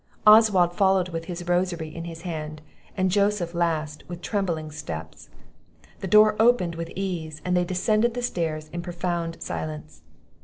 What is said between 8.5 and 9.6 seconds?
in profound